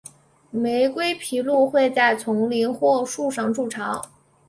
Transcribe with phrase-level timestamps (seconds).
[0.49, 4.01] 玫瑰琵鹭会在丛林或树上筑巢。